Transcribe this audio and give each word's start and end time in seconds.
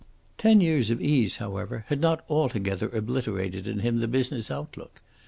Ten 0.39 0.61
years 0.61 0.89
of 0.89 0.99
ease, 0.99 1.35
however, 1.35 1.85
had 1.89 2.01
not 2.01 2.25
altogether 2.27 2.89
obliterated 2.89 3.67
in 3.67 3.81
him 3.81 3.99
the 3.99 4.07
business 4.07 4.49
look. 4.49 4.99